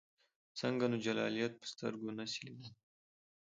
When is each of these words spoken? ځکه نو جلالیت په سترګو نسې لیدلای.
ځکه 0.59 0.85
نو 0.91 0.97
جلالیت 1.05 1.53
په 1.61 1.65
سترګو 1.73 2.09
نسې 2.17 2.39
لیدلای. 2.45 2.73